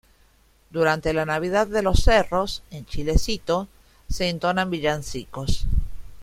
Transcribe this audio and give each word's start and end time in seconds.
Durante 0.71 1.13
la 1.13 1.27
Navidad 1.27 1.67
de 1.67 1.83
los 1.83 1.99
Cerros, 2.01 2.63
en 2.71 2.87
Chilecito, 2.87 3.67
se 4.09 4.29
entonan 4.29 4.71
villancicos. 4.71 5.67